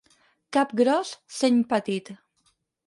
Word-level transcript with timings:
Cap 0.57 0.73
gros, 0.81 1.13
seny 1.41 1.63
petit. 1.77 2.13